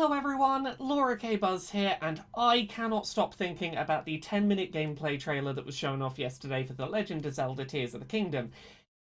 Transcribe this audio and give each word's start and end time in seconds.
Hello 0.00 0.16
everyone, 0.16 0.74
Laura 0.78 1.14
K. 1.14 1.36
Buzz 1.36 1.68
here, 1.68 1.98
and 2.00 2.22
I 2.34 2.66
cannot 2.70 3.06
stop 3.06 3.34
thinking 3.34 3.76
about 3.76 4.06
the 4.06 4.16
10 4.16 4.48
minute 4.48 4.72
gameplay 4.72 5.20
trailer 5.20 5.52
that 5.52 5.66
was 5.66 5.74
shown 5.74 6.00
off 6.00 6.18
yesterday 6.18 6.64
for 6.64 6.72
The 6.72 6.86
Legend 6.86 7.26
of 7.26 7.34
Zelda 7.34 7.66
Tears 7.66 7.92
of 7.92 8.00
the 8.00 8.06
Kingdom. 8.06 8.50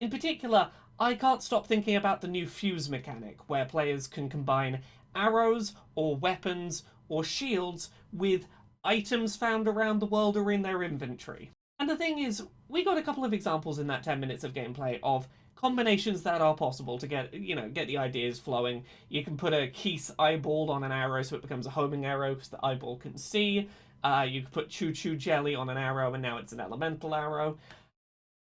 In 0.01 0.11
particular, 0.11 0.73
I 0.99 1.15
can't 1.15 1.41
stop 1.41 1.69
thinking 1.69 1.95
about 1.95 2.21
the 2.21 2.27
new 2.27 2.49
fuse 2.49 2.91
mechanic, 2.91 3.49
where 3.49 3.65
players 3.65 4.09
can 4.09 4.29
combine 4.29 4.83
arrows, 5.15 5.73
or 5.95 6.17
weapons, 6.17 6.83
or 7.09 7.23
shields 7.23 7.91
with 8.13 8.47
items 8.83 9.37
found 9.37 9.69
around 9.69 10.01
the 10.01 10.07
world 10.07 10.37
or 10.37 10.51
in 10.51 10.63
their 10.63 10.83
inventory. 10.83 11.53
And 11.79 11.89
the 11.89 11.97
thing 11.97 12.19
is, 12.19 12.43
we 12.67 12.85
got 12.85 12.99
a 12.99 13.03
couple 13.03 13.25
of 13.25 13.33
examples 13.33 13.79
in 13.79 13.87
that 13.87 14.03
10 14.03 14.19
minutes 14.19 14.43
of 14.43 14.53
gameplay 14.53 14.99
of 15.05 15.29
combinations 15.61 16.23
that 16.23 16.41
are 16.41 16.55
possible 16.55 16.99
to 16.99 17.07
get 17.09 17.35
you 17.35 17.57
know 17.57 17.69
get 17.69 17.89
the 17.89 17.99
ideas 17.99 18.39
flowing. 18.39 18.85
You 19.09 19.25
can 19.25 19.37
put 19.37 19.53
a 19.53 19.69
keese 19.69 20.13
eyeball 20.19 20.71
on 20.71 20.85
an 20.85 20.93
arrow 20.93 21.23
so 21.23 21.35
it 21.35 21.43
becomes 21.43 21.67
a 21.67 21.71
homing 21.71 22.07
arrow 22.07 22.35
because 22.35 22.49
the 22.49 22.65
eyeball 22.65 22.99
can 22.99 23.19
see. 23.19 23.69
Uh, 24.05 24.25
you 24.29 24.43
could 24.43 24.53
put 24.53 24.69
ChuChu 24.69 25.19
jelly 25.19 25.57
on 25.57 25.69
an 25.69 25.77
arrow 25.77 26.15
and 26.15 26.23
now 26.23 26.39
it's 26.39 26.53
an 26.53 26.61
elemental 26.61 27.15
arrow. 27.15 27.59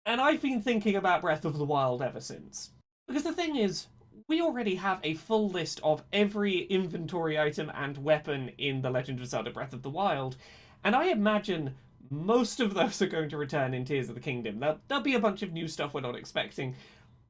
And 0.06 0.20
i've 0.20 0.40
been 0.40 0.62
thinking 0.62 0.96
about 0.96 1.20
breath 1.20 1.44
of 1.44 1.58
the 1.58 1.64
wild 1.64 2.00
ever 2.00 2.20
since. 2.20 2.70
Because 3.08 3.24
the 3.24 3.32
thing 3.32 3.56
is 3.56 3.88
we 4.28 4.40
already 4.40 4.76
have 4.76 5.00
a 5.02 5.14
full 5.14 5.48
list 5.48 5.80
of 5.82 6.04
every 6.12 6.60
inventory 6.66 7.36
item 7.40 7.72
and 7.74 7.98
weapon 7.98 8.52
in 8.56 8.82
the 8.82 8.90
legend 8.90 9.18
of 9.18 9.26
zelda 9.26 9.50
breath 9.50 9.72
of 9.72 9.82
the 9.82 9.90
wild 9.90 10.36
and 10.84 10.94
i 10.94 11.06
imagine 11.06 11.74
most 12.10 12.60
of 12.60 12.74
those 12.74 13.00
are 13.02 13.06
going 13.06 13.28
to 13.30 13.36
return 13.36 13.72
in 13.72 13.84
Tears 13.84 14.08
of 14.08 14.14
the 14.14 14.20
Kingdom. 14.20 14.58
There'll, 14.60 14.78
there'll 14.88 15.02
be 15.02 15.14
a 15.14 15.20
bunch 15.20 15.42
of 15.42 15.52
new 15.52 15.68
stuff 15.68 15.94
we're 15.94 16.00
not 16.00 16.16
expecting, 16.16 16.74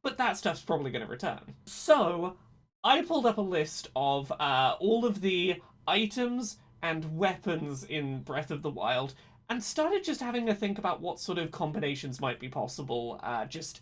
but 0.03 0.19
that 0.19 0.37
stuff's 0.37 0.63
probably 0.63 0.91
going 0.91 1.05
to 1.05 1.11
return. 1.11 1.55
So, 1.67 2.37
I 2.83 3.03
pulled 3.03 3.27
up 3.27 3.39
a 3.39 3.43
list 3.43 3.89
of 3.95 4.33
uh, 4.33 4.77
all 4.81 5.05
of 5.05 5.21
the 5.21 5.61
items 5.87 6.57
and 6.83 7.17
weapons 7.19 7.85
in 7.85 8.23
Breath 8.23 8.51
of 8.51 8.63
the 8.63 8.71
Wild 8.71 9.15
and 9.51 9.63
started 9.63 10.05
just 10.05 10.21
having 10.21 10.49
a 10.49 10.55
think 10.55 10.79
about 10.79 11.01
what 11.01 11.21
sort 11.21 11.37
of 11.37 11.51
combinations 11.51 12.21
might 12.21 12.39
be 12.39 12.49
possible, 12.49 13.21
uh, 13.23 13.45
just 13.45 13.81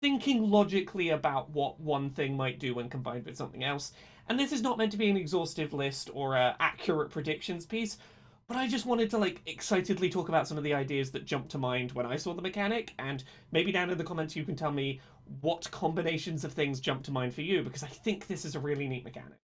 thinking 0.00 0.48
logically 0.48 1.10
about 1.10 1.50
what 1.50 1.80
one 1.80 2.10
thing 2.10 2.36
might 2.36 2.60
do 2.60 2.74
when 2.74 2.88
combined 2.88 3.26
with 3.26 3.36
something 3.36 3.64
else. 3.64 3.92
And 4.28 4.38
this 4.38 4.52
is 4.52 4.62
not 4.62 4.78
meant 4.78 4.92
to 4.92 4.98
be 4.98 5.10
an 5.10 5.16
exhaustive 5.16 5.72
list 5.72 6.08
or 6.14 6.36
an 6.36 6.54
accurate 6.60 7.10
predictions 7.10 7.66
piece, 7.66 7.98
but 8.46 8.56
I 8.56 8.68
just 8.68 8.86
wanted 8.86 9.10
to 9.10 9.18
like 9.18 9.42
excitedly 9.46 10.08
talk 10.08 10.28
about 10.28 10.46
some 10.46 10.56
of 10.56 10.64
the 10.64 10.72
ideas 10.74 11.10
that 11.10 11.24
jumped 11.24 11.50
to 11.50 11.58
mind 11.58 11.92
when 11.92 12.06
I 12.06 12.16
saw 12.16 12.32
the 12.32 12.40
mechanic, 12.40 12.94
and 12.98 13.24
maybe 13.50 13.72
down 13.72 13.90
in 13.90 13.98
the 13.98 14.04
comments 14.04 14.36
you 14.36 14.44
can 14.44 14.56
tell 14.56 14.72
me 14.72 15.00
what 15.40 15.70
combinations 15.70 16.44
of 16.44 16.52
things 16.52 16.80
jump 16.80 17.04
to 17.04 17.10
mind 17.10 17.34
for 17.34 17.42
you, 17.42 17.62
because 17.62 17.82
I 17.82 17.88
think 17.88 18.26
this 18.26 18.44
is 18.44 18.54
a 18.54 18.60
really 18.60 18.88
neat 18.88 19.04
mechanic. 19.04 19.38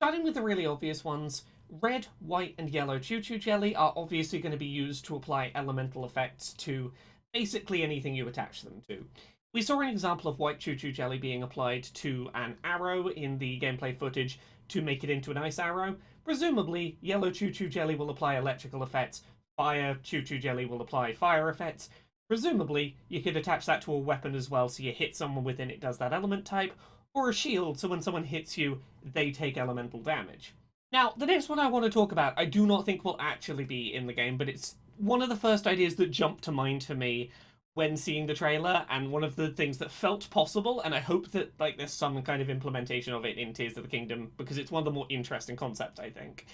Starting 0.00 0.24
with 0.24 0.34
the 0.34 0.42
really 0.42 0.66
obvious 0.66 1.04
ones, 1.04 1.44
red, 1.80 2.06
white, 2.20 2.54
and 2.58 2.70
yellow 2.70 2.98
ChuChu 2.98 3.40
jelly 3.40 3.74
are 3.74 3.92
obviously 3.96 4.38
going 4.38 4.52
to 4.52 4.58
be 4.58 4.66
used 4.66 5.04
to 5.06 5.16
apply 5.16 5.52
elemental 5.54 6.04
effects 6.04 6.52
to 6.54 6.92
basically 7.32 7.82
anything 7.82 8.14
you 8.14 8.28
attach 8.28 8.62
them 8.62 8.82
to. 8.88 9.04
We 9.52 9.62
saw 9.62 9.80
an 9.80 9.88
example 9.88 10.30
of 10.30 10.38
white 10.38 10.60
ChuChu 10.60 10.92
jelly 10.92 11.18
being 11.18 11.42
applied 11.42 11.84
to 11.94 12.30
an 12.34 12.56
arrow 12.62 13.08
in 13.08 13.38
the 13.38 13.58
gameplay 13.58 13.96
footage 13.96 14.38
to 14.68 14.82
make 14.82 15.04
it 15.04 15.10
into 15.10 15.30
an 15.30 15.38
ice 15.38 15.58
arrow, 15.58 15.96
Presumably, 16.26 16.98
yellow 17.00 17.30
ChuChu 17.30 17.70
jelly 17.70 17.94
will 17.94 18.10
apply 18.10 18.36
electrical 18.36 18.82
effects, 18.82 19.22
fire 19.56 19.94
ChuChu 20.02 20.40
jelly 20.40 20.66
will 20.66 20.80
apply 20.80 21.12
fire 21.12 21.48
effects. 21.50 21.88
Presumably, 22.28 22.96
you 23.08 23.20
could 23.22 23.36
attach 23.36 23.66
that 23.66 23.82
to 23.82 23.92
a 23.92 23.98
weapon 23.98 24.34
as 24.34 24.50
well, 24.50 24.68
so 24.68 24.82
you 24.82 24.92
hit 24.92 25.16
someone 25.16 25.44
with 25.44 25.60
it, 25.60 25.70
it 25.70 25.80
does 25.80 25.98
that 25.98 26.12
element 26.12 26.44
type, 26.44 26.72
or 27.14 27.28
a 27.28 27.34
shield, 27.34 27.78
so 27.78 27.88
when 27.88 28.02
someone 28.02 28.24
hits 28.24 28.58
you, 28.58 28.82
they 29.04 29.30
take 29.30 29.56
elemental 29.56 30.00
damage. 30.00 30.54
Now, 30.92 31.14
the 31.16 31.26
next 31.26 31.48
one 31.48 31.58
I 31.58 31.68
want 31.68 31.84
to 31.84 31.90
talk 31.90 32.12
about, 32.12 32.34
I 32.36 32.44
do 32.44 32.66
not 32.66 32.84
think 32.84 33.04
will 33.04 33.16
actually 33.20 33.64
be 33.64 33.94
in 33.94 34.06
the 34.06 34.12
game, 34.12 34.36
but 34.36 34.48
it's 34.48 34.76
one 34.98 35.22
of 35.22 35.28
the 35.28 35.36
first 35.36 35.66
ideas 35.66 35.96
that 35.96 36.10
jumped 36.10 36.44
to 36.44 36.52
mind 36.52 36.84
for 36.84 36.94
me 36.94 37.30
when 37.76 37.94
seeing 37.94 38.26
the 38.26 38.34
trailer 38.34 38.86
and 38.88 39.12
one 39.12 39.22
of 39.22 39.36
the 39.36 39.50
things 39.50 39.76
that 39.76 39.90
felt 39.90 40.28
possible 40.30 40.80
and 40.80 40.94
i 40.94 40.98
hope 40.98 41.30
that 41.32 41.52
like 41.60 41.76
there's 41.76 41.92
some 41.92 42.20
kind 42.22 42.40
of 42.40 42.48
implementation 42.48 43.12
of 43.12 43.26
it 43.26 43.36
in 43.36 43.52
tears 43.52 43.76
of 43.76 43.82
the 43.82 43.88
kingdom 43.88 44.32
because 44.38 44.56
it's 44.56 44.70
one 44.70 44.80
of 44.80 44.86
the 44.86 44.90
more 44.90 45.06
interesting 45.10 45.56
concepts 45.56 46.00
i 46.00 46.08
think 46.08 46.46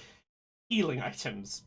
healing 0.68 1.00
items 1.00 1.62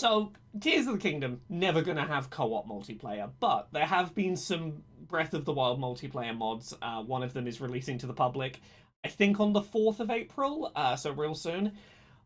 so 0.00 0.32
tears 0.60 0.86
of 0.86 0.94
the 0.94 0.98
kingdom 0.98 1.40
never 1.48 1.82
gonna 1.82 2.06
have 2.06 2.30
co-op 2.30 2.66
multiplayer 2.66 3.30
but 3.38 3.68
there 3.72 3.86
have 3.86 4.14
been 4.14 4.36
some 4.36 4.82
breath 5.06 5.34
of 5.34 5.44
the 5.44 5.52
wild 5.52 5.80
multiplayer 5.80 6.36
mods. 6.36 6.74
Uh, 6.80 7.02
one 7.02 7.22
of 7.22 7.34
them 7.34 7.46
is 7.46 7.60
releasing 7.60 7.98
to 7.98 8.06
the 8.06 8.14
public 8.14 8.60
i 9.04 9.08
think 9.08 9.38
on 9.38 9.52
the 9.52 9.60
4th 9.60 10.00
of 10.00 10.10
april 10.10 10.72
uh, 10.74 10.96
so 10.96 11.10
real 11.12 11.34
soon. 11.34 11.72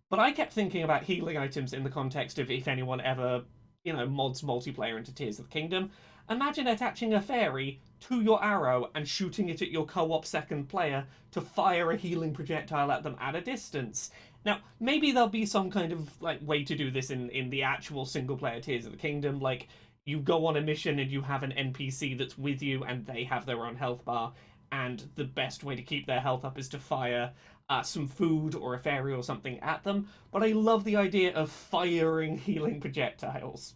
But 0.09 0.21
i 0.21 0.31
kept 0.33 0.53
thinking 0.53 0.85
about 0.85 1.03
healing 1.03 1.37
items 1.37 1.73
in 1.73 1.83
the 1.83 1.91
context 1.91 2.39
of 2.39 2.51
if 2.51 2.69
anyone 2.69 3.01
ever 3.01 3.43
you 3.85 3.93
know 3.93 4.07
mods 4.07 4.43
multiplayer 4.43 4.97
into 4.97 5.15
tears 5.15 5.39
of 5.39 5.47
the 5.47 5.53
kingdom. 5.53 5.91
Imagine 6.31 6.67
attaching 6.69 7.13
a 7.13 7.21
fairy 7.21 7.81
to 8.01 8.23
your 8.23 8.43
arrow 8.43 8.91
and 8.95 9.07
shooting 9.07 9.51
it 9.51 9.61
at 9.61 9.71
your 9.71 9.85
co-op 9.85 10.25
second 10.25 10.71
player 10.71 11.05
to 11.33 11.43
fire 11.43 11.91
a 11.91 11.97
healing 11.97 12.33
projectile 12.33 12.91
at 12.91 13.03
them 13.03 13.17
at 13.21 13.35
a 13.35 13.43
distance. 13.43 14.11
Now, 14.45 14.61
maybe 14.79 15.13
there'll 15.13 15.29
be 15.29 15.47
some 15.47 15.71
kind 15.71 15.93
of 15.93 16.21
like 16.21 16.41
way 16.43 16.65
to 16.65 16.77
do 16.77 16.91
this 16.91 17.11
in 17.11 17.31
in 17.31 17.51
the 17.51 17.63
actual 17.63 18.05
single 18.05 18.37
player 18.37 18.61
Tears 18.61 18.87
of 18.87 18.93
the 18.93 18.99
Kingdom, 18.99 19.41
like 19.41 19.69
you 20.05 20.21
go 20.21 20.47
on 20.47 20.57
a 20.57 20.61
mission 20.61 20.99
and 20.99 21.11
you 21.11 21.23
have 21.23 21.43
an 21.43 21.53
NPC 21.53 22.17
that's 22.19 22.37
with 22.37 22.63
you 22.63 22.85
and 22.85 23.07
they 23.07 23.25
have 23.25 23.47
their 23.47 23.65
own 23.65 23.77
health 23.77 24.05
bar, 24.05 24.35
and 24.71 25.05
the 25.15 25.25
best 25.25 25.65
way 25.65 25.77
to 25.77 25.83
keep 25.83 26.07
their 26.07 26.21
health 26.21 26.45
up 26.45 26.59
is 26.59 26.69
to 26.71 26.79
fire 26.79 27.33
uh, 27.71 27.83
some 27.83 28.07
food 28.07 28.55
or 28.55 28.75
a 28.75 28.79
fairy 28.79 29.13
or 29.15 29.23
something 29.23 29.59
at 29.61 29.83
them. 29.85 30.09
But 30.31 30.43
I 30.43 30.49
love 30.49 30.85
the 30.85 30.97
idea 30.97 31.33
of 31.35 31.51
firing 31.51 32.37
healing 32.37 32.81
projectiles. 32.81 33.75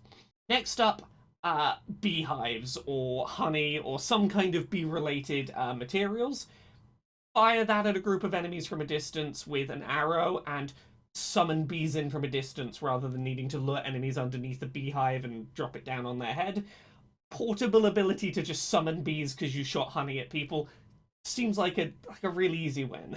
Next 0.49 0.81
up, 0.81 1.03
uh, 1.45 1.77
beehives 2.01 2.77
or 2.87 3.27
honey 3.27 3.79
or 3.79 3.99
some 3.99 4.29
kind 4.29 4.55
of 4.55 4.69
bee 4.69 4.85
related 4.85 5.53
uh, 5.55 5.73
materials. 5.73 6.47
Fire 7.39 7.65
that 7.65 7.87
at 7.87 7.97
a 7.97 8.01
group 8.01 8.25
of 8.25 8.35
enemies 8.35 8.67
from 8.67 8.81
a 8.81 8.85
distance 8.85 9.47
with 9.47 9.71
an 9.71 9.85
arrow 9.85 10.43
and 10.49 10.73
summon 11.15 11.67
bees 11.67 11.95
in 11.95 12.11
from 12.11 12.25
a 12.25 12.29
distance 12.29 12.83
rather 12.83 13.07
than 13.07 13.23
needing 13.23 13.49
to 13.51 13.59
lure 13.61 13.81
enemies 13.85 14.19
underneath 14.19 14.59
the 14.59 14.67
beehive 14.67 15.25
and 15.25 15.55
drop 15.55 15.77
it 15.77 15.85
down 15.85 16.05
on 16.05 16.19
their 16.19 16.35
head. 16.35 16.65
Portable 17.31 17.87
ability 17.87 18.33
to 18.33 18.43
just 18.43 18.69
summon 18.69 19.05
bees 19.05 19.35
because 19.35 19.55
you 19.55 19.63
shot 19.63 19.91
honey 19.91 20.19
at 20.19 20.31
people 20.31 20.69
seems 21.25 21.57
like 21.57 21.79
a 21.79 21.93
like 22.09 22.25
a 22.25 22.29
really 22.29 22.59
easy 22.59 22.83
win. 22.83 23.17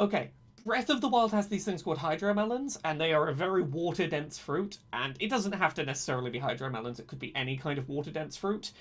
okay, 0.00 0.30
Breath 0.64 0.88
of 0.88 1.02
the 1.02 1.08
Wild 1.08 1.32
has 1.32 1.48
these 1.48 1.66
things 1.66 1.82
called 1.82 1.98
hydromelons, 1.98 2.78
and 2.82 2.98
they 2.98 3.12
are 3.12 3.28
a 3.28 3.34
very 3.34 3.62
water 3.62 4.06
dense 4.06 4.38
fruit. 4.38 4.78
And 4.94 5.16
it 5.20 5.28
doesn't 5.28 5.52
have 5.52 5.74
to 5.74 5.84
necessarily 5.84 6.30
be 6.30 6.40
hydromelons, 6.40 6.98
it 6.98 7.06
could 7.06 7.18
be 7.18 7.36
any 7.36 7.58
kind 7.58 7.78
of 7.78 7.90
water 7.90 8.10
dense 8.10 8.38
fruit. 8.38 8.72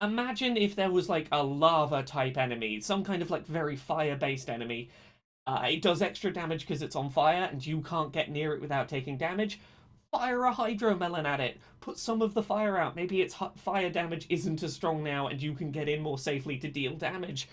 Imagine 0.00 0.56
if 0.56 0.76
there 0.76 0.90
was 0.90 1.08
like 1.08 1.26
a 1.32 1.42
lava 1.42 2.04
type 2.04 2.38
enemy, 2.38 2.80
some 2.80 3.02
kind 3.02 3.20
of 3.20 3.30
like 3.30 3.46
very 3.46 3.74
fire 3.74 4.16
based 4.16 4.48
enemy. 4.48 4.90
Uh, 5.46 5.66
it 5.70 5.82
does 5.82 6.02
extra 6.02 6.32
damage 6.32 6.60
because 6.60 6.82
it's 6.82 6.94
on 6.94 7.10
fire, 7.10 7.48
and 7.50 7.66
you 7.66 7.80
can't 7.80 8.12
get 8.12 8.30
near 8.30 8.54
it 8.54 8.60
without 8.60 8.88
taking 8.88 9.16
damage. 9.16 9.58
Fire 10.12 10.44
a 10.44 10.54
hydromelon 10.54 11.24
at 11.24 11.40
it. 11.40 11.58
Put 11.80 11.98
some 11.98 12.22
of 12.22 12.34
the 12.34 12.42
fire 12.42 12.78
out. 12.78 12.94
Maybe 12.94 13.22
its 13.22 13.34
fire 13.56 13.90
damage 13.90 14.26
isn't 14.28 14.62
as 14.62 14.74
strong 14.74 15.02
now, 15.02 15.26
and 15.26 15.42
you 15.42 15.54
can 15.54 15.72
get 15.72 15.88
in 15.88 16.00
more 16.02 16.18
safely 16.18 16.58
to 16.58 16.70
deal 16.70 16.94
damage. 16.94 17.48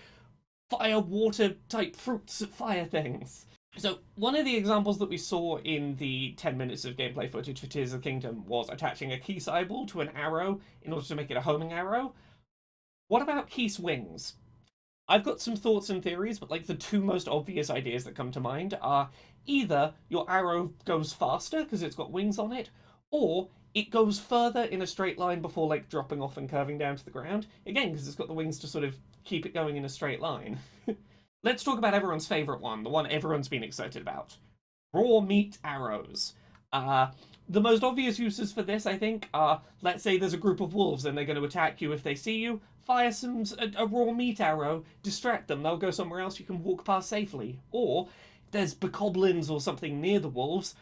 Fire 0.69 0.99
water 0.99 1.55
type 1.67 1.95
fruits 1.95 2.45
fire 2.45 2.85
things. 2.85 3.45
So, 3.77 3.99
one 4.15 4.35
of 4.35 4.45
the 4.45 4.55
examples 4.55 4.99
that 4.99 5.09
we 5.09 5.17
saw 5.17 5.57
in 5.57 5.95
the 5.97 6.33
10 6.37 6.57
minutes 6.57 6.85
of 6.85 6.95
gameplay 6.95 7.29
footage 7.29 7.59
for 7.59 7.67
Tears 7.67 7.91
of 7.91 8.01
the 8.01 8.09
Kingdom 8.09 8.45
was 8.45 8.69
attaching 8.69 9.11
a 9.11 9.17
Keese 9.17 9.49
eyeball 9.49 9.85
to 9.87 10.01
an 10.01 10.09
arrow 10.15 10.61
in 10.83 10.93
order 10.93 11.05
to 11.05 11.15
make 11.15 11.29
it 11.31 11.37
a 11.37 11.41
homing 11.41 11.73
arrow. 11.73 12.13
What 13.07 13.21
about 13.21 13.49
Keese 13.49 13.79
wings? 13.79 14.33
I've 15.07 15.23
got 15.23 15.39
some 15.39 15.55
thoughts 15.55 15.89
and 15.89 16.01
theories, 16.01 16.39
but 16.39 16.49
like 16.49 16.65
the 16.65 16.73
two 16.73 17.01
most 17.01 17.27
obvious 17.27 17.69
ideas 17.69 18.03
that 18.05 18.15
come 18.15 18.31
to 18.31 18.39
mind 18.39 18.77
are 18.81 19.09
either 19.45 19.93
your 20.09 20.29
arrow 20.29 20.73
goes 20.85 21.13
faster 21.13 21.63
because 21.63 21.83
it's 21.83 21.95
got 21.95 22.11
wings 22.11 22.39
on 22.39 22.51
it, 22.51 22.71
or 23.11 23.49
it 23.75 23.91
goes 23.91 24.19
further 24.19 24.63
in 24.63 24.81
a 24.81 24.87
straight 24.87 25.19
line 25.19 25.41
before 25.41 25.67
like 25.67 25.89
dropping 25.89 26.21
off 26.21 26.37
and 26.37 26.49
curving 26.49 26.77
down 26.77 26.95
to 26.95 27.05
the 27.05 27.11
ground. 27.11 27.45
Again, 27.67 27.91
because 27.91 28.07
it's 28.07 28.15
got 28.15 28.27
the 28.27 28.33
wings 28.33 28.57
to 28.59 28.67
sort 28.67 28.83
of 28.83 28.95
keep 29.23 29.45
it 29.45 29.53
going 29.53 29.77
in 29.77 29.85
a 29.85 29.89
straight 29.89 30.21
line. 30.21 30.57
Let's 31.43 31.63
talk 31.63 31.77
about 31.77 31.93
everyone's 31.93 32.25
favorite 32.27 32.61
one, 32.61 32.83
the 32.83 32.89
one 32.89 33.05
everyone's 33.05 33.47
been 33.47 33.63
excited 33.63 34.01
about. 34.01 34.37
Raw 34.93 35.19
meat 35.19 35.59
arrows. 35.63 36.33
Uh, 36.73 37.07
the 37.47 37.61
most 37.61 37.83
obvious 37.83 38.17
uses 38.17 38.51
for 38.51 38.63
this, 38.63 38.85
I 38.85 38.97
think, 38.97 39.29
are 39.33 39.61
let's 39.81 40.03
say 40.03 40.17
there's 40.17 40.33
a 40.33 40.37
group 40.37 40.61
of 40.61 40.73
wolves 40.73 41.05
and 41.05 41.17
they're 41.17 41.25
going 41.25 41.37
to 41.37 41.45
attack 41.45 41.81
you 41.81 41.91
if 41.91 42.03
they 42.03 42.15
see 42.15 42.37
you. 42.37 42.61
Fire 42.85 43.11
some 43.11 43.43
a, 43.59 43.83
a 43.83 43.85
raw 43.85 44.11
meat 44.11 44.39
arrow, 44.39 44.83
distract 45.03 45.47
them. 45.47 45.63
They'll 45.63 45.77
go 45.77 45.91
somewhere 45.91 46.19
else 46.21 46.39
you 46.39 46.45
can 46.45 46.63
walk 46.63 46.85
past 46.85 47.09
safely. 47.09 47.59
Or 47.71 48.07
there's 48.51 48.75
bokoblins 48.75 49.49
or 49.49 49.61
something 49.61 50.01
near 50.01 50.19
the 50.19 50.29
wolves. 50.29 50.75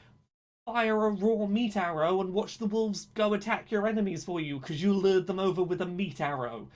Fire 0.65 1.05
a 1.05 1.09
raw 1.09 1.45
meat 1.45 1.75
arrow 1.75 2.21
and 2.21 2.33
watch 2.33 2.57
the 2.57 2.65
wolves 2.65 3.07
go 3.13 3.33
attack 3.33 3.71
your 3.71 3.87
enemies 3.87 4.23
for 4.23 4.39
you 4.39 4.59
because 4.59 4.81
you 4.81 4.93
lured 4.93 5.27
them 5.27 5.39
over 5.39 5.61
with 5.61 5.81
a 5.81 5.85
meat 5.85 6.21
arrow. 6.21 6.69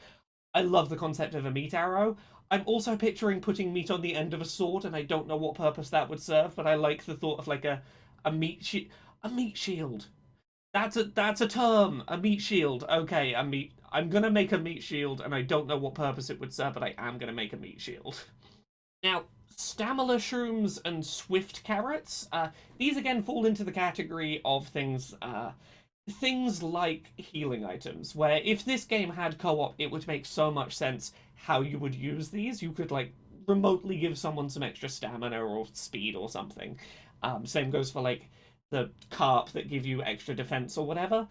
I 0.53 0.61
love 0.61 0.89
the 0.89 0.97
concept 0.97 1.35
of 1.35 1.45
a 1.45 1.51
meat 1.51 1.73
arrow. 1.73 2.17
I'm 2.49 2.63
also 2.65 2.95
picturing 2.95 3.41
putting 3.41 3.73
meat 3.73 3.91
on 3.91 4.01
the 4.01 4.15
end 4.15 4.33
of 4.33 4.41
a 4.41 4.45
sword, 4.45 4.85
and 4.85 4.95
I 4.95 5.01
don't 5.01 5.27
know 5.27 5.35
what 5.35 5.55
purpose 5.55 5.89
that 5.89 6.09
would 6.09 6.21
serve, 6.21 6.55
but 6.55 6.65
I 6.65 6.75
like 6.75 7.03
the 7.03 7.13
thought 7.13 7.39
of 7.39 7.47
like 7.47 7.65
a 7.65 7.81
a 8.25 8.31
meat 8.31 8.63
shi- 8.63 8.89
a 9.27 9.29
meat 9.33 9.57
shield. 9.57 10.07
That's 10.73 10.97
a 10.97 11.05
that's 11.05 11.41
a 11.41 11.47
term, 11.47 12.03
a 12.07 12.17
meat 12.17 12.41
shield. 12.41 12.83
Okay, 12.89 13.33
a 13.33 13.43
meat. 13.43 13.73
I'm 13.91 14.09
gonna 14.09 14.31
make 14.31 14.51
a 14.51 14.57
meat 14.57 14.83
shield, 14.83 15.21
and 15.21 15.33
I 15.33 15.41
don't 15.41 15.67
know 15.67 15.77
what 15.77 15.95
purpose 15.95 16.29
it 16.29 16.39
would 16.39 16.53
serve, 16.53 16.73
but 16.73 16.83
I 16.83 16.93
am 16.97 17.17
gonna 17.17 17.33
make 17.33 17.53
a 17.53 17.57
meat 17.57 17.81
shield. 17.81 18.23
Now, 19.03 19.25
stamina 19.55 20.15
shrooms 20.15 20.79
and 20.83 21.05
swift 21.05 21.63
carrots. 21.63 22.27
Uh, 22.31 22.49
these 22.77 22.97
again 22.97 23.21
fall 23.23 23.45
into 23.45 23.63
the 23.63 23.71
category 23.71 24.41
of 24.43 24.67
things. 24.67 25.15
Uh, 25.21 25.51
things 26.09 26.63
like 26.63 27.11
healing 27.17 27.65
items, 27.65 28.15
where 28.15 28.39
if 28.43 28.63
this 28.63 28.85
game 28.85 29.09
had 29.09 29.37
co-op, 29.37 29.75
it 29.77 29.91
would 29.91 30.07
make 30.07 30.25
so 30.25 30.49
much 30.49 30.75
sense 30.75 31.11
how 31.35 31.61
you 31.61 31.77
would 31.77 31.93
use 31.93 32.29
these. 32.29 32.61
You 32.61 32.71
could 32.71 32.91
like 32.91 33.13
remotely 33.45 33.97
give 33.97 34.17
someone 34.17 34.49
some 34.49 34.63
extra 34.63 34.89
stamina 34.89 35.43
or 35.43 35.65
speed 35.73 36.15
or 36.15 36.29
something. 36.29 36.79
Um, 37.23 37.45
same 37.45 37.69
goes 37.69 37.91
for 37.91 38.01
like 38.01 38.29
the 38.71 38.89
carp 39.09 39.51
that 39.51 39.69
give 39.69 39.85
you 39.85 40.03
extra 40.03 40.35
defense 40.35 40.77
or 40.77 40.85
whatever. 40.85 41.27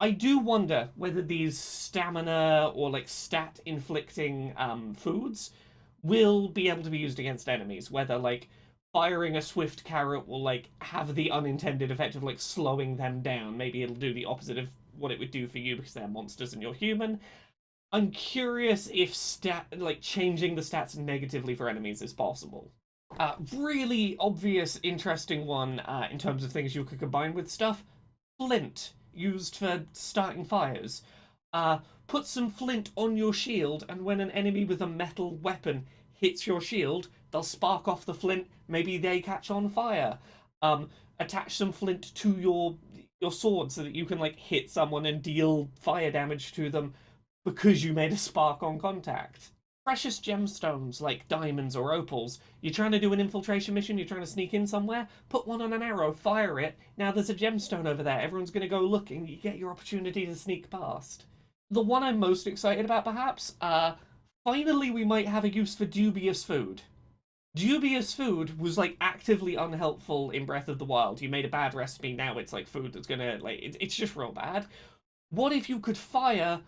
I 0.00 0.10
do 0.10 0.38
wonder 0.38 0.88
whether 0.96 1.22
these 1.22 1.58
stamina 1.58 2.72
or 2.74 2.90
like 2.90 3.08
stat 3.08 3.60
inflicting 3.64 4.52
um, 4.56 4.94
foods 4.94 5.52
will 6.02 6.48
be 6.48 6.68
able 6.68 6.82
to 6.82 6.90
be 6.90 6.98
used 6.98 7.20
against 7.20 7.48
enemies. 7.48 7.90
Whether 7.90 8.18
like 8.18 8.48
firing 8.92 9.36
a 9.36 9.42
swift 9.42 9.84
carrot 9.84 10.26
will 10.26 10.42
like 10.42 10.70
have 10.80 11.14
the 11.14 11.30
unintended 11.30 11.90
effect 11.90 12.14
of 12.14 12.22
like 12.22 12.40
slowing 12.40 12.96
them 12.96 13.22
down. 13.22 13.56
Maybe 13.56 13.82
it'll 13.82 13.94
do 13.94 14.12
the 14.12 14.24
opposite 14.24 14.58
of 14.58 14.68
what 14.98 15.12
it 15.12 15.18
would 15.18 15.30
do 15.30 15.46
for 15.46 15.58
you 15.58 15.76
because 15.76 15.94
they're 15.94 16.08
monsters 16.08 16.52
and 16.52 16.60
you're 16.60 16.74
human. 16.74 17.20
I'm 17.92 18.10
curious 18.10 18.90
if 18.92 19.14
stat 19.14 19.66
like 19.76 20.00
changing 20.00 20.54
the 20.54 20.62
stats 20.62 20.96
negatively 20.96 21.54
for 21.54 21.68
enemies 21.68 22.02
is 22.02 22.12
possible. 22.12 22.70
Uh, 23.18 23.34
really 23.54 24.16
obvious, 24.18 24.80
interesting 24.82 25.46
one 25.46 25.80
uh, 25.80 26.08
in 26.10 26.18
terms 26.18 26.42
of 26.42 26.50
things 26.50 26.74
you 26.74 26.84
could 26.84 26.98
combine 26.98 27.34
with 27.34 27.50
stuff. 27.50 27.84
Flint 28.38 28.92
used 29.14 29.56
for 29.56 29.84
starting 29.92 30.44
fires. 30.44 31.02
Uh, 31.52 31.78
put 32.06 32.26
some 32.26 32.50
flint 32.50 32.90
on 32.96 33.16
your 33.16 33.32
shield, 33.32 33.84
and 33.88 34.02
when 34.02 34.20
an 34.20 34.30
enemy 34.30 34.64
with 34.64 34.80
a 34.80 34.86
metal 34.86 35.36
weapon 35.36 35.86
hits 36.12 36.46
your 36.46 36.60
shield, 36.60 37.08
they'll 37.30 37.42
spark 37.42 37.86
off 37.86 38.06
the 38.06 38.14
flint. 38.14 38.46
Maybe 38.68 38.96
they 38.98 39.20
catch 39.20 39.50
on 39.50 39.68
fire. 39.68 40.18
Um, 40.62 40.88
attach 41.18 41.56
some 41.56 41.72
flint 41.72 42.14
to 42.16 42.32
your 42.32 42.76
your 43.20 43.32
sword 43.32 43.70
so 43.70 43.84
that 43.84 43.94
you 43.94 44.04
can 44.04 44.18
like 44.18 44.36
hit 44.36 44.68
someone 44.68 45.06
and 45.06 45.22
deal 45.22 45.70
fire 45.80 46.10
damage 46.10 46.52
to 46.54 46.68
them 46.68 46.92
because 47.44 47.84
you 47.84 47.92
made 47.92 48.12
a 48.12 48.16
spark 48.16 48.62
on 48.62 48.78
contact. 48.80 49.50
Precious 49.84 50.20
gemstones 50.20 51.00
like 51.00 51.26
diamonds 51.26 51.74
or 51.74 51.92
opals. 51.92 52.38
You're 52.60 52.72
trying 52.72 52.92
to 52.92 53.00
do 53.00 53.12
an 53.12 53.18
infiltration 53.20 53.74
mission, 53.74 53.98
you're 53.98 54.06
trying 54.06 54.20
to 54.20 54.26
sneak 54.26 54.54
in 54.54 54.64
somewhere, 54.64 55.08
put 55.28 55.46
one 55.46 55.60
on 55.60 55.72
an 55.72 55.82
arrow, 55.82 56.12
fire 56.12 56.60
it. 56.60 56.78
Now 56.96 57.10
there's 57.10 57.30
a 57.30 57.34
gemstone 57.34 57.86
over 57.86 58.04
there. 58.04 58.20
Everyone's 58.20 58.52
going 58.52 58.62
to 58.62 58.68
go 58.68 58.80
looking. 58.80 59.26
You 59.26 59.36
get 59.36 59.58
your 59.58 59.70
opportunity 59.70 60.24
to 60.24 60.36
sneak 60.36 60.70
past. 60.70 61.24
The 61.70 61.82
one 61.82 62.04
I'm 62.04 62.20
most 62.20 62.46
excited 62.46 62.84
about, 62.84 63.04
perhaps, 63.04 63.54
uh, 63.60 63.94
finally 64.44 64.92
we 64.92 65.04
might 65.04 65.26
have 65.26 65.42
a 65.42 65.52
use 65.52 65.74
for 65.74 65.84
dubious 65.84 66.44
food. 66.44 66.82
Dubious 67.56 68.14
food 68.14 68.60
was 68.60 68.78
like 68.78 68.96
actively 69.00 69.56
unhelpful 69.56 70.30
in 70.30 70.46
Breath 70.46 70.68
of 70.68 70.78
the 70.78 70.84
Wild. 70.84 71.20
You 71.20 71.28
made 71.28 71.44
a 71.44 71.48
bad 71.48 71.74
recipe, 71.74 72.12
now 72.12 72.38
it's 72.38 72.52
like 72.52 72.68
food 72.68 72.92
that's 72.92 73.08
gonna 73.08 73.38
like 73.42 73.58
it's 73.60 73.96
just 73.96 74.14
real 74.14 74.32
bad. 74.32 74.66
What 75.30 75.52
if 75.52 75.68
you 75.68 75.80
could 75.80 75.98
fire 75.98 76.60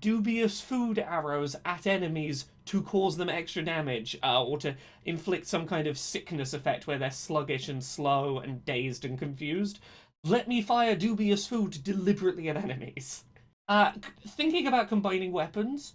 dubious 0.00 0.60
food 0.60 0.98
arrows 0.98 1.56
at 1.64 1.86
enemies 1.86 2.46
to 2.66 2.82
cause 2.82 3.16
them 3.16 3.28
extra 3.28 3.62
damage, 3.62 4.18
uh, 4.22 4.42
or 4.42 4.58
to 4.58 4.74
inflict 5.04 5.46
some 5.46 5.66
kind 5.66 5.86
of 5.86 5.98
sickness 5.98 6.52
effect 6.52 6.86
where 6.86 6.98
they're 6.98 7.10
sluggish 7.10 7.68
and 7.68 7.82
slow 7.82 8.38
and 8.38 8.64
dazed 8.64 9.04
and 9.04 9.18
confused? 9.18 9.78
Let 10.24 10.48
me 10.48 10.60
fire 10.60 10.96
dubious 10.96 11.46
food 11.46 11.82
deliberately 11.84 12.48
at 12.48 12.56
enemies. 12.56 13.24
Uh, 13.68 13.90
thinking 14.24 14.68
about 14.68 14.88
combining 14.88 15.32
weapons, 15.32 15.94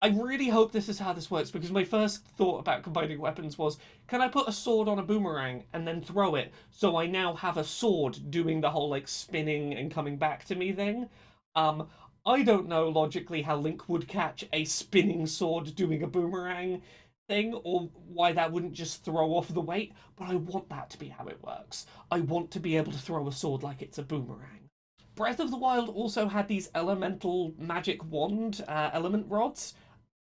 I 0.00 0.08
really 0.08 0.48
hope 0.48 0.70
this 0.70 0.88
is 0.88 1.00
how 1.00 1.12
this 1.12 1.30
works 1.30 1.50
because 1.50 1.72
my 1.72 1.82
first 1.82 2.24
thought 2.24 2.60
about 2.60 2.84
combining 2.84 3.20
weapons 3.20 3.58
was 3.58 3.78
can 4.06 4.20
I 4.20 4.28
put 4.28 4.48
a 4.48 4.52
sword 4.52 4.86
on 4.86 5.00
a 5.00 5.02
boomerang 5.02 5.64
and 5.72 5.86
then 5.86 6.00
throw 6.00 6.36
it 6.36 6.52
so 6.70 6.96
I 6.96 7.06
now 7.06 7.34
have 7.34 7.56
a 7.56 7.64
sword 7.64 8.30
doing 8.30 8.60
the 8.60 8.70
whole 8.70 8.88
like 8.88 9.08
spinning 9.08 9.74
and 9.74 9.90
coming 9.90 10.16
back 10.16 10.44
to 10.46 10.54
me 10.54 10.72
thing? 10.72 11.08
Um, 11.56 11.88
I 12.28 12.42
don't 12.42 12.68
know 12.68 12.90
logically 12.90 13.40
how 13.40 13.56
Link 13.56 13.88
would 13.88 14.06
catch 14.06 14.44
a 14.52 14.66
spinning 14.66 15.26
sword 15.26 15.74
doing 15.74 16.02
a 16.02 16.06
boomerang 16.06 16.82
thing 17.26 17.54
or 17.64 17.88
why 18.06 18.32
that 18.32 18.52
wouldn't 18.52 18.74
just 18.74 19.02
throw 19.02 19.30
off 19.30 19.48
the 19.48 19.62
weight, 19.62 19.94
but 20.14 20.28
I 20.28 20.34
want 20.34 20.68
that 20.68 20.90
to 20.90 20.98
be 20.98 21.08
how 21.08 21.26
it 21.26 21.42
works. 21.42 21.86
I 22.10 22.20
want 22.20 22.50
to 22.50 22.60
be 22.60 22.76
able 22.76 22.92
to 22.92 22.98
throw 22.98 23.26
a 23.26 23.32
sword 23.32 23.62
like 23.62 23.80
it's 23.80 23.96
a 23.96 24.02
boomerang. 24.02 24.68
Breath 25.14 25.40
of 25.40 25.50
the 25.50 25.56
Wild 25.56 25.88
also 25.88 26.28
had 26.28 26.48
these 26.48 26.68
elemental 26.74 27.54
magic 27.56 28.04
wand 28.04 28.62
uh, 28.68 28.90
element 28.92 29.24
rods 29.30 29.72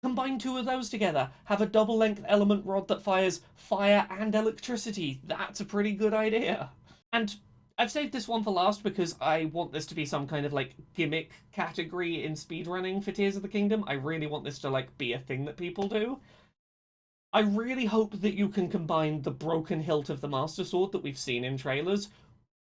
Combine 0.02 0.40
two 0.40 0.58
of 0.58 0.66
those 0.66 0.90
together. 0.90 1.30
Have 1.46 1.62
a 1.62 1.66
double 1.66 1.98
length 1.98 2.24
element 2.26 2.66
rod 2.66 2.88
that 2.88 3.02
fires 3.02 3.42
fire 3.56 4.08
and 4.10 4.34
electricity. 4.34 5.20
That's 5.26 5.60
a 5.60 5.66
pretty 5.66 5.92
good 5.92 6.14
idea. 6.14 6.70
And 7.12 7.36
I've 7.80 7.92
saved 7.92 8.12
this 8.12 8.28
one 8.28 8.44
for 8.44 8.52
last 8.52 8.84
because 8.84 9.16
I 9.22 9.46
want 9.46 9.72
this 9.72 9.86
to 9.86 9.96
be 9.96 10.06
some 10.06 10.28
kind 10.28 10.46
of 10.46 10.52
like 10.52 10.76
gimmick 10.96 11.32
category 11.54 12.26
in 12.26 12.34
speedrunning 12.34 13.02
for 13.02 13.14
Tears 13.14 13.38
of 13.38 13.42
the 13.42 13.48
Kingdom. 13.48 13.86
I 13.88 13.94
really 13.94 14.28
want 14.28 14.44
this 14.44 14.60
to 14.60 14.70
like 14.70 14.98
be 14.98 15.14
a 15.14 15.20
thing 15.20 15.46
that 15.46 15.56
people 15.56 15.88
do. 15.88 16.20
I 17.32 17.40
really 17.40 17.86
hope 17.86 18.20
that 18.20 18.34
you 18.34 18.50
can 18.50 18.68
combine 18.68 19.22
the 19.22 19.32
broken 19.32 19.82
hilt 19.82 20.10
of 20.10 20.20
the 20.20 20.28
Master 20.28 20.66
Sword 20.66 20.92
that 20.92 21.04
we've 21.04 21.18
seen 21.18 21.46
in 21.46 21.58
trailers 21.58 22.10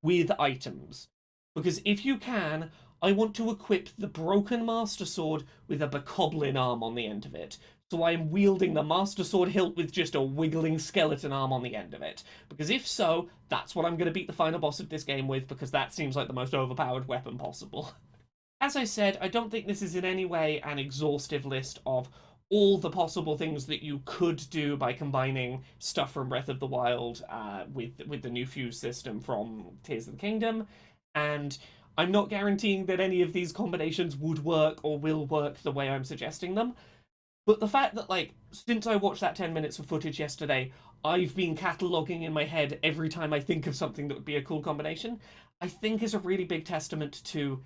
with 0.02 0.30
items. 0.40 1.08
Because 1.54 1.82
if 1.84 2.06
you 2.06 2.16
can, 2.16 2.70
I 3.02 3.12
want 3.12 3.36
to 3.36 3.50
equip 3.50 3.90
the 3.98 4.06
broken 4.06 4.64
Master 4.64 5.04
Sword 5.04 5.44
with 5.68 5.82
a 5.82 5.88
bokoblin 5.88 6.58
arm 6.58 6.82
on 6.82 6.94
the 6.94 7.06
end 7.06 7.26
of 7.26 7.34
it. 7.34 7.58
So 7.92 8.04
I 8.04 8.12
am 8.12 8.30
wielding 8.30 8.72
the 8.72 8.82
Master 8.82 9.22
Sword 9.22 9.50
hilt 9.50 9.76
with 9.76 9.92
just 9.92 10.14
a 10.14 10.20
wiggling 10.22 10.78
skeleton 10.78 11.30
arm 11.30 11.52
on 11.52 11.62
the 11.62 11.76
end 11.76 11.92
of 11.92 12.00
it. 12.00 12.24
Because 12.48 12.70
if 12.70 12.86
so, 12.86 13.28
that's 13.50 13.74
what 13.74 13.84
I'm 13.84 13.98
going 13.98 14.06
to 14.06 14.14
beat 14.14 14.26
the 14.26 14.32
final 14.32 14.58
boss 14.58 14.80
of 14.80 14.88
this 14.88 15.04
game 15.04 15.28
with, 15.28 15.46
because 15.46 15.72
that 15.72 15.92
seems 15.92 16.16
like 16.16 16.26
the 16.26 16.32
most 16.32 16.54
overpowered 16.54 17.06
weapon 17.06 17.36
possible. 17.36 17.92
As 18.62 18.76
I 18.76 18.84
said, 18.84 19.18
I 19.20 19.28
don't 19.28 19.50
think 19.50 19.66
this 19.66 19.82
is 19.82 19.94
in 19.94 20.06
any 20.06 20.24
way 20.24 20.58
an 20.64 20.78
exhaustive 20.78 21.44
list 21.44 21.80
of 21.84 22.08
all 22.48 22.78
the 22.78 22.88
possible 22.88 23.36
things 23.36 23.66
that 23.66 23.84
you 23.84 24.00
could 24.06 24.42
do 24.48 24.74
by 24.74 24.94
combining 24.94 25.62
stuff 25.78 26.14
from 26.14 26.30
Breath 26.30 26.48
of 26.48 26.60
the 26.60 26.66
Wild 26.66 27.22
uh, 27.28 27.64
with 27.74 28.00
with 28.06 28.22
the 28.22 28.30
new 28.30 28.46
fuse 28.46 28.80
system 28.80 29.20
from 29.20 29.66
Tears 29.82 30.06
of 30.06 30.14
the 30.14 30.18
Kingdom, 30.18 30.66
and 31.14 31.58
I'm 31.98 32.10
not 32.10 32.30
guaranteeing 32.30 32.86
that 32.86 33.00
any 33.00 33.20
of 33.20 33.34
these 33.34 33.52
combinations 33.52 34.16
would 34.16 34.42
work 34.42 34.78
or 34.82 34.98
will 34.98 35.26
work 35.26 35.58
the 35.58 35.72
way 35.72 35.90
I'm 35.90 36.04
suggesting 36.04 36.54
them. 36.54 36.74
But 37.46 37.60
the 37.60 37.68
fact 37.68 37.96
that, 37.96 38.08
like, 38.08 38.34
since 38.52 38.86
I 38.86 38.96
watched 38.96 39.20
that 39.20 39.34
10 39.34 39.52
minutes 39.52 39.78
of 39.78 39.86
footage 39.86 40.20
yesterday, 40.20 40.72
I've 41.04 41.34
been 41.34 41.56
cataloguing 41.56 42.22
in 42.22 42.32
my 42.32 42.44
head 42.44 42.78
every 42.82 43.08
time 43.08 43.32
I 43.32 43.40
think 43.40 43.66
of 43.66 43.74
something 43.74 44.06
that 44.08 44.14
would 44.14 44.24
be 44.24 44.36
a 44.36 44.42
cool 44.42 44.62
combination, 44.62 45.18
I 45.60 45.66
think 45.66 46.02
is 46.02 46.14
a 46.14 46.20
really 46.20 46.44
big 46.44 46.64
testament 46.64 47.22
to 47.24 47.62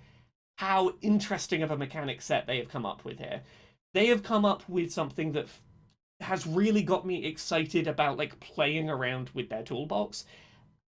how 0.57 0.93
interesting 1.01 1.61
of 1.61 1.69
a 1.69 1.77
mechanic 1.77 2.21
set 2.21 2.47
they 2.47 2.57
have 2.57 2.69
come 2.69 2.85
up 2.85 3.05
with 3.05 3.19
here. 3.19 3.41
They 3.93 4.07
have 4.07 4.23
come 4.23 4.45
up 4.45 4.67
with 4.67 4.91
something 4.91 5.33
that 5.33 5.47
has 6.19 6.47
really 6.47 6.81
got 6.81 7.05
me 7.05 7.25
excited 7.25 7.87
about, 7.87 8.17
like, 8.17 8.39
playing 8.39 8.89
around 8.89 9.29
with 9.35 9.49
their 9.49 9.61
toolbox. 9.61 10.25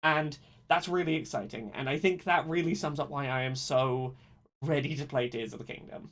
And 0.01 0.35
that's 0.67 0.87
really 0.87 1.15
exciting. 1.15 1.71
And 1.75 1.87
I 1.87 1.99
think 1.99 2.23
that 2.23 2.47
really 2.47 2.73
sums 2.73 2.99
up 2.99 3.11
why 3.11 3.27
I 3.27 3.41
am 3.43 3.55
so 3.55 4.15
ready 4.63 4.95
to 4.95 5.05
play 5.05 5.29
Tears 5.29 5.53
of 5.53 5.59
the 5.59 5.65
Kingdom. 5.65 6.11